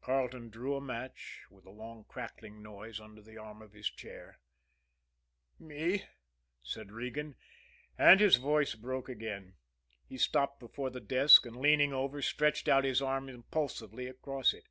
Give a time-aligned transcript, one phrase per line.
[0.00, 4.38] Carleton drew a match, with a long crackling noise, under the arm of his chair.
[5.58, 6.04] "Me?"
[6.62, 7.34] said Regan,
[7.98, 9.54] and his voice broke again.
[10.06, 14.68] He stopped before the desk, and, leaning, over, stretched out his arm impulsively across it.